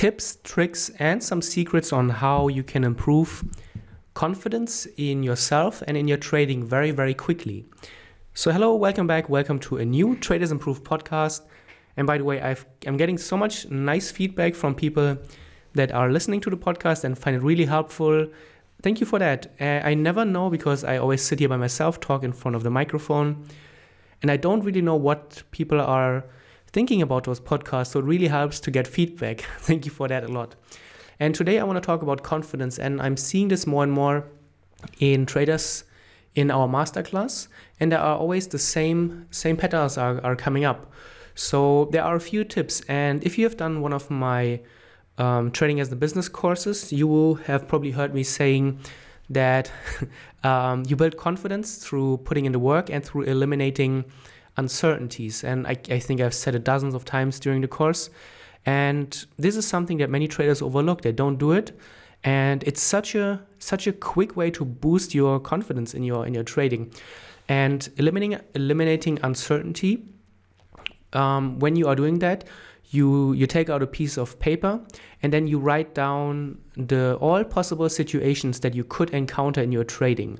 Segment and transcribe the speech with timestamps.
[0.00, 3.44] tips, tricks, and some secrets on how you can improve
[4.14, 7.66] confidence in yourself and in your trading very, very quickly.
[8.32, 9.28] So, hello, welcome back.
[9.28, 11.42] Welcome to a new Traders Improve podcast.
[11.98, 15.18] And by the way, i am getting so much nice feedback from people
[15.74, 18.26] that are listening to the podcast and find it really helpful.
[18.80, 19.52] Thank you for that.
[19.60, 22.62] Uh, I never know because I always sit here by myself, talk in front of
[22.62, 23.44] the microphone,
[24.22, 26.24] and I don't really know what people are
[26.72, 27.88] thinking about those podcasts.
[27.88, 29.40] So it really helps to get feedback.
[29.58, 30.54] Thank you for that a lot.
[31.18, 34.24] And today I want to talk about confidence, and I'm seeing this more and more
[34.98, 35.84] in traders
[36.34, 37.48] in our masterclass,
[37.78, 40.90] and there are always the same same patterns are, are coming up.
[41.34, 44.60] So there are a few tips, and if you have done one of my
[45.18, 48.78] um, trading as the business courses, you will have probably heard me saying
[49.28, 49.70] that
[50.44, 54.04] um, you build confidence through putting in the work and through eliminating
[54.60, 55.42] uncertainties.
[55.42, 58.10] And I, I think I've said it dozens of times during the course.
[58.66, 61.02] And this is something that many traders overlook.
[61.02, 61.68] They don't do it.
[62.22, 66.34] And it's such a such a quick way to boost your confidence in your in
[66.34, 66.92] your trading.
[67.48, 70.04] And eliminating eliminating uncertainty.
[71.12, 72.44] Um, when you are doing that,
[72.90, 74.80] you you take out a piece of paper
[75.22, 79.84] and then you write down the all possible situations that you could encounter in your
[79.84, 80.38] trading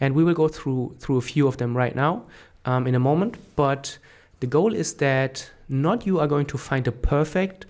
[0.00, 2.24] and we will go through through a few of them right now
[2.66, 3.36] um, in a moment.
[3.56, 3.98] But
[4.40, 7.66] the goal is that not you are going to find the perfect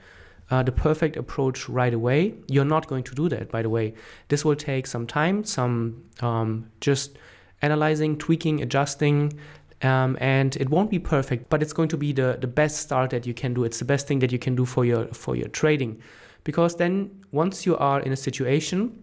[0.51, 2.35] uh, the perfect approach right away.
[2.49, 3.95] You're not going to do that, by the way.
[4.29, 7.19] This will take some time, some um, just
[7.63, 9.33] analyzing, tweaking, adjusting,
[9.83, 13.11] um, and it won't be perfect, but it's going to be the, the best start
[13.11, 13.65] that you can do.
[13.65, 16.01] It's the best thing that you can do for your for your trading,
[16.45, 19.03] because then once you are in a situation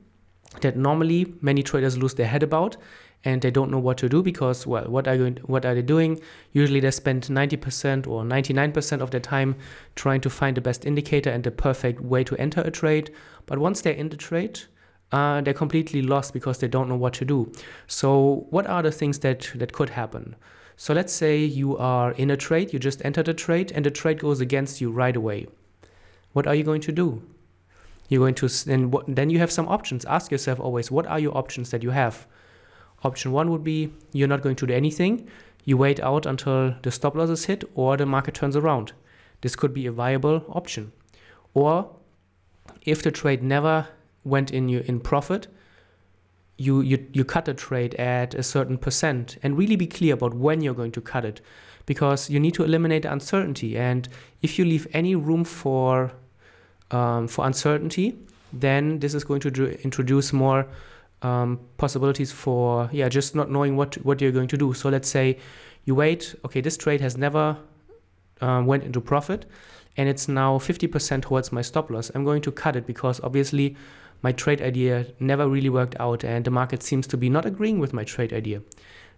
[0.61, 2.77] that normally many traders lose their head about,
[3.25, 6.19] and they don't know what to do because well what are what are they doing?
[6.51, 9.55] Usually they spend 90% or 99% of their time
[9.95, 13.11] trying to find the best indicator and the perfect way to enter a trade.
[13.45, 14.61] But once they're in the trade
[15.11, 17.51] uh, they're completely lost because they don't know what to do.
[17.87, 20.35] So what are the things that that could happen?
[20.75, 23.91] So let's say you are in a trade you just entered a trade and the
[23.91, 25.47] trade goes against you right away.
[26.33, 27.21] What are you going to do?
[28.09, 30.03] You're going to then then you have some options.
[30.05, 32.27] Ask yourself always what are your options that you have
[33.03, 35.27] Option one would be you're not going to do anything.
[35.65, 38.93] You wait out until the stop loss is hit or the market turns around.
[39.41, 40.91] This could be a viable option.
[41.53, 41.89] Or
[42.81, 43.87] if the trade never
[44.23, 45.47] went in you in profit,
[46.57, 50.33] you, you you cut the trade at a certain percent and really be clear about
[50.33, 51.41] when you're going to cut it
[51.85, 54.07] because you need to eliminate uncertainty and
[54.41, 56.11] if you leave any room for
[56.91, 58.15] um, for uncertainty
[58.53, 59.49] then this is going to
[59.83, 60.67] introduce more
[61.23, 64.73] um, possibilities for yeah just not knowing what what you're going to do.
[64.73, 65.37] So let's say
[65.85, 66.35] you wait.
[66.45, 67.57] Okay, this trade has never
[68.41, 69.45] um, went into profit,
[69.97, 72.11] and it's now 50% towards my stop loss.
[72.13, 73.75] I'm going to cut it because obviously
[74.21, 77.79] my trade idea never really worked out, and the market seems to be not agreeing
[77.79, 78.61] with my trade idea.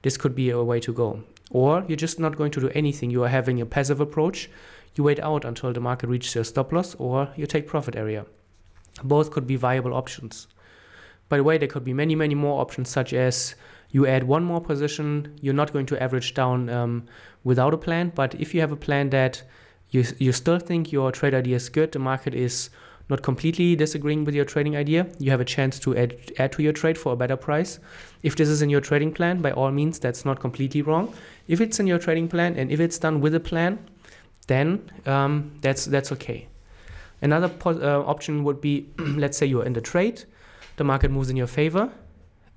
[0.01, 1.23] This could be a way to go.
[1.51, 3.11] Or you're just not going to do anything.
[3.11, 4.49] You are having a passive approach.
[4.95, 8.25] You wait out until the market reaches your stop loss, or you take profit area.
[9.03, 10.47] Both could be viable options.
[11.29, 13.55] By the way, there could be many, many more options, such as
[13.91, 15.37] you add one more position.
[15.41, 17.05] You're not going to average down um,
[17.43, 19.43] without a plan, but if you have a plan that
[19.89, 22.69] you, you still think your trade idea is good, the market is
[23.09, 26.63] not completely disagreeing with your trading idea, you have a chance to add, add to
[26.63, 27.79] your trade for a better price.
[28.23, 31.13] If this is in your trading plan, by all means, that's not completely wrong.
[31.47, 33.77] If it's in your trading plan and if it's done with a plan,
[34.47, 36.47] then um, that's that's okay.
[37.21, 40.23] Another uh, option would be, let's say you're in the trade,
[40.77, 41.91] the market moves in your favor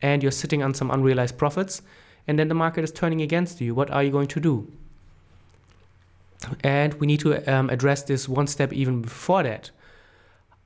[0.03, 1.83] and you're sitting on some unrealized profits
[2.27, 3.75] and then the market is turning against you.
[3.75, 4.71] What are you going to do?
[6.63, 9.71] And we need to um, address this one step even before that.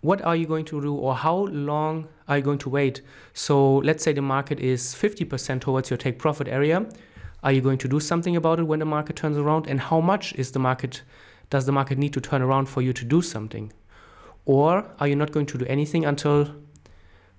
[0.01, 3.01] What are you going to do or how long are you going to wait?
[3.33, 6.87] So let's say the market is 50% towards your take profit area.
[7.45, 9.69] Are you going to do something about it when the market turns around?
[9.69, 11.03] And how much is the market
[11.51, 13.73] does the market need to turn around for you to do something?
[14.45, 16.53] Or are you not going to do anything until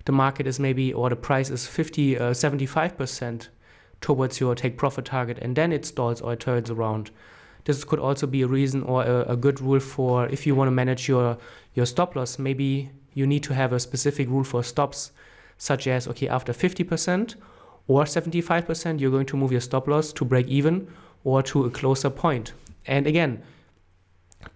[0.04, 3.48] the market is maybe or the price is 50 uh, 75%
[4.00, 7.10] towards your take profit target and then it stalls or it turns around.
[7.64, 10.68] This could also be a reason or a, a good rule for if you want
[10.68, 11.38] to manage your
[11.72, 15.12] your stop loss maybe you need to have a specific rule for stops
[15.56, 17.36] such as okay after 50%
[17.86, 20.88] or 75% you're going to move your stop loss to break even
[21.22, 22.52] or to a closer point.
[22.86, 23.42] And again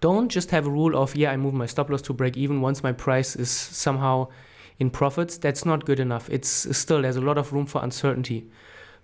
[0.01, 2.61] don't just have a rule of yeah i move my stop loss to break even
[2.61, 4.27] once my price is somehow
[4.79, 6.29] in profits, that's not good enough.
[6.29, 8.49] It's still, there's a lot of room for uncertainty.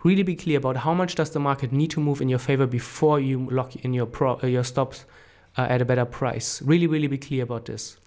[0.03, 2.65] Really be clear about how much does the market need to move in your favor
[2.65, 5.05] before you lock in your, pro, uh, your stops
[5.57, 6.61] uh, at a better price.
[6.61, 7.97] Really, really be clear about this.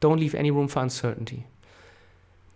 [0.00, 1.46] Don't leave any room for uncertainty.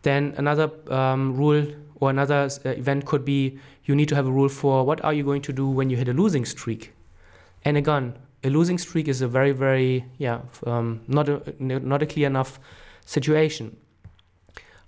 [0.03, 1.67] Then another um, rule
[1.97, 5.13] or another uh, event could be you need to have a rule for what are
[5.13, 6.93] you going to do when you hit a losing streak.
[7.65, 12.07] And again, a losing streak is a very, very, yeah, um, not, a, not a
[12.07, 12.59] clear enough
[13.05, 13.77] situation.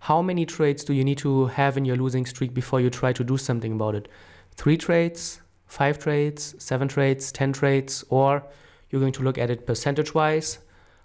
[0.01, 3.13] How many trades do you need to have in your losing streak before you try
[3.13, 4.09] to do something about it?
[4.53, 8.43] Three trades, five trades, seven trades, 10 trades, or
[8.91, 10.59] you're going to look at it percentage wise.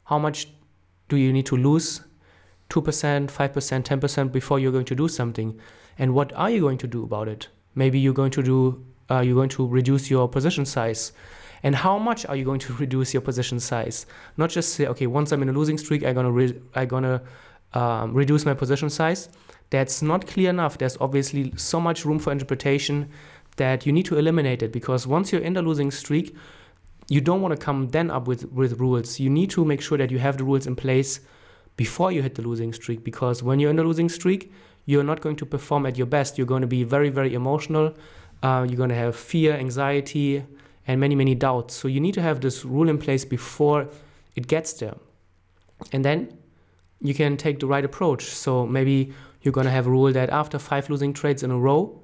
[0.06, 0.48] How much
[1.10, 2.02] do you need to lose?
[2.70, 2.82] 2%,
[3.30, 5.60] 5%, 10% before you're going to do something.
[6.00, 7.48] And what are you going to do about it?
[7.76, 11.12] Maybe you're going to do, uh, you're going to reduce your position size.
[11.62, 14.06] And how much are you going to reduce your position size?
[14.38, 17.22] Not just say, okay, once I'm in a losing streak, I'm gonna re- I'm gonna
[17.74, 19.30] um, reduce my position size.
[19.70, 20.78] That's not clear enough.
[20.78, 23.10] There's obviously so much room for interpretation
[23.58, 26.36] that you need to eliminate it because once you're in the losing streak,
[27.10, 29.20] you don't want to come then up with, with rules.
[29.20, 31.20] You need to make sure that you have the rules in place
[31.76, 34.52] before you hit the losing streak because when you're in the losing streak,
[34.86, 36.38] you're not going to perform at your best.
[36.38, 37.94] You're going to be very, very emotional.
[38.42, 40.46] Uh, you're going to have fear, anxiety,
[40.88, 41.74] and many, many doubts.
[41.74, 43.88] So you need to have this rule in place before
[44.36, 44.96] it gets there.
[45.92, 46.38] And then
[47.04, 48.24] you can take the right approach.
[48.24, 51.60] So maybe you're going to have a rule that after five losing trades in a
[51.60, 52.02] row,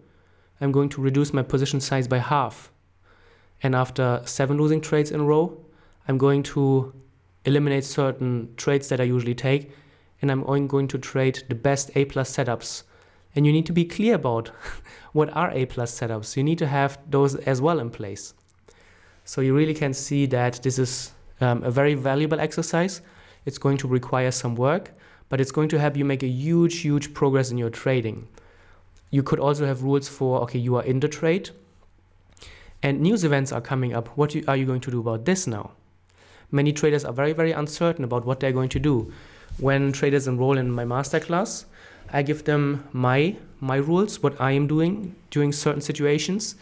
[0.62, 2.72] I'm going to reduce my position size by half.
[3.64, 5.58] And after seven losing trades in a row,
[6.08, 6.94] I'm going to
[7.46, 9.72] eliminate certain trades that I usually take,
[10.22, 12.84] and I'm only going to trade the best A plus setups.
[13.36, 14.50] And you need to be clear about
[15.14, 16.36] what are A plus setups.
[16.36, 18.34] You need to have those as well in place.
[19.24, 23.02] So you really can see that this is um, a very valuable exercise.
[23.46, 24.92] It's going to require some work,
[25.30, 28.28] but it's going to help you make a huge, huge progress in your trading.
[29.12, 31.50] You could also have rules for okay, you are in the trade,
[32.84, 34.08] and news events are coming up.
[34.18, 35.72] What are you going to do about this now?
[36.52, 39.12] Many traders are very, very uncertain about what they're going to do.
[39.60, 41.66] When traders enroll in my masterclass,
[42.12, 46.56] I give them my my rules, what I am doing during certain situations,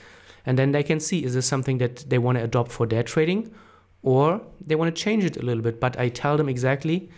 [0.45, 3.03] and then they can see is this something that they want to adopt for their
[3.03, 3.53] trading,
[4.03, 5.79] or they want to change it a little bit.
[5.79, 7.09] But I tell them exactly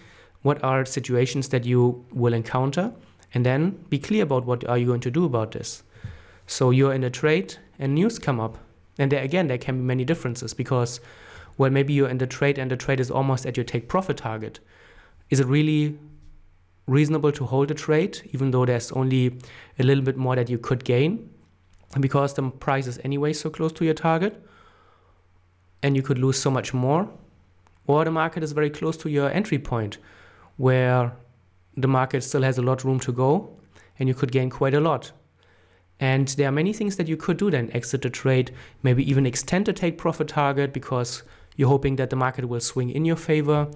[0.42, 2.94] what are situations that you will encounter,
[3.34, 5.84] and then be clear about what are you going to do about this.
[6.48, 8.58] So you're in a trade, and news come up,
[8.98, 11.00] and there again there can be many differences because
[11.60, 14.16] well, maybe you're in the trade and the trade is almost at your take profit
[14.16, 14.62] target.
[15.30, 16.00] Is it really
[16.88, 19.38] reasonable to hold a trade, even though there's only
[19.78, 21.30] a little bit more that you could gain?
[22.00, 24.42] Because the price is anyway so close to your target,
[25.84, 27.10] and you could lose so much more.
[27.88, 29.98] Or the market is very close to your entry point,
[30.58, 31.12] where
[31.76, 33.50] the market still has a lot of room to go,
[33.98, 35.12] and you could gain quite a lot.
[36.00, 38.52] And there are many things that you could do then exit the trade,
[38.84, 41.24] maybe even extend the take profit target because
[41.58, 43.68] you're hoping that the market will swing in your favor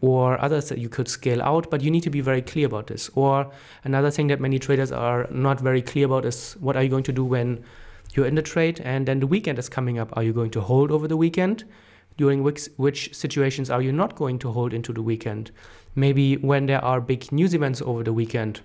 [0.00, 2.86] or others that you could scale out, but you need to be very clear about
[2.86, 3.10] this.
[3.14, 3.50] Or
[3.82, 7.04] another thing that many traders are not very clear about is what are you going
[7.04, 7.64] to do when
[8.16, 10.16] you're in the trade and then the weekend is coming up?
[10.16, 11.64] Are you going to hold over the weekend?
[12.16, 15.50] During which, which situations are you not going to hold into the weekend?
[15.94, 18.60] Maybe when there are big news events over the weekend.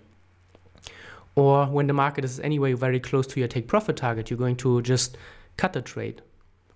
[1.36, 4.56] Or when the market is anyway very close to your take profit target, you're going
[4.58, 5.18] to just
[5.58, 6.22] cut the trade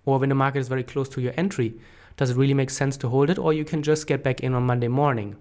[0.06, 1.74] or when the market is very close to your entry,
[2.16, 4.54] does it really make sense to hold it, or you can just get back in
[4.54, 5.36] on Monday morning?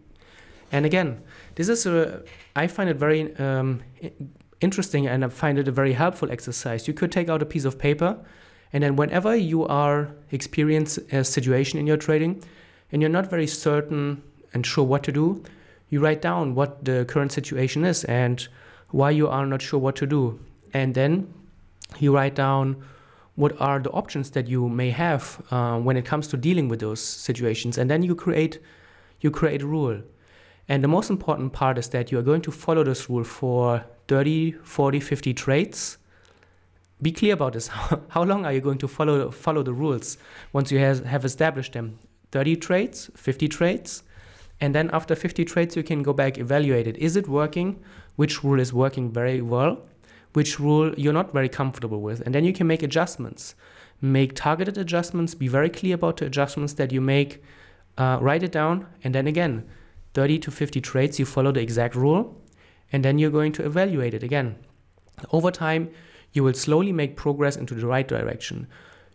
[0.71, 1.21] And again,
[1.53, 2.23] this is a,
[2.55, 3.81] I find it very um,
[4.65, 6.87] interesting and I find it a very helpful exercise.
[6.87, 8.17] You could take out a piece of paper,
[8.73, 9.99] and then whenever you are
[10.31, 12.43] experience a situation in your trading,
[12.91, 14.21] and you're not very certain
[14.53, 15.43] and sure what to do,
[15.89, 18.47] you write down what the current situation is and
[18.89, 20.39] why you are not sure what to do.
[20.73, 21.33] And then
[21.99, 22.83] you write down
[23.35, 26.79] what are the options that you may have uh, when it comes to dealing with
[26.79, 28.59] those situations and then you create
[29.21, 30.01] you create a rule
[30.67, 33.83] and the most important part is that you are going to follow this rule for
[34.07, 35.97] 30 40 50 trades
[37.01, 37.67] be clear about this.
[38.07, 40.17] How long are you going to follow follow the rules
[40.53, 41.99] once you has, have established them?
[42.31, 44.03] 30 trades 50 trades
[44.61, 46.97] and then after 50 trades you can go back evaluate it.
[46.97, 47.81] Is it working?
[48.15, 49.79] Which rule is working very well?
[50.33, 52.21] Which rule you're not very comfortable with.
[52.21, 53.55] And then you can make adjustments.
[54.01, 57.43] Make targeted adjustments, be very clear about the adjustments that you make,
[57.97, 59.65] uh, write it down, and then again,
[60.13, 62.35] 30 to 50 trades, you follow the exact rule,
[62.91, 64.55] and then you're going to evaluate it again.
[65.31, 65.89] Over time,
[66.33, 68.67] you will slowly make progress into the right direction.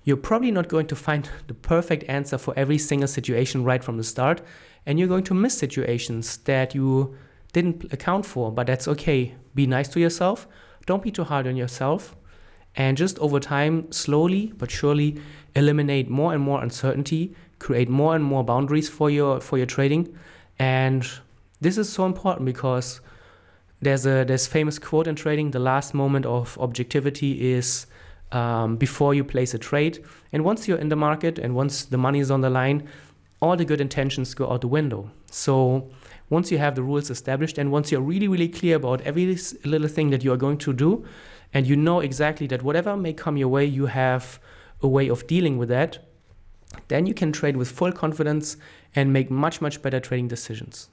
[0.05, 3.97] You're probably not going to find the perfect answer for every single situation right from
[3.97, 4.43] the start,
[4.87, 7.17] and you're going to miss situations that you
[7.53, 9.35] didn't account for, but that's okay.
[9.55, 10.47] Be nice to yourself
[10.91, 12.17] don't be too hard on yourself.
[12.77, 15.21] And just over time, slowly but surely
[15.55, 20.17] eliminate more and more uncertainty, create more and more boundaries for your for your trading.
[20.59, 21.09] And
[21.61, 23.01] This is so important because
[23.81, 27.87] there's a there's famous quote in trading: the last moment of objectivity is
[28.33, 30.05] um, before you place a trade.
[30.33, 32.89] And once you're in the market and once the money is on the line,
[33.41, 35.11] all the good intentions go out the window.
[35.31, 35.91] So
[36.29, 39.89] once you have the rules established and once you're really really clear about every little
[39.89, 41.05] thing that you are going to do,
[41.53, 44.39] and you know exactly that whatever may come your way, you have
[44.83, 45.99] a way of dealing with that,
[46.89, 48.57] then you can trade with full confidence
[48.95, 50.91] and make much much better trading decisions.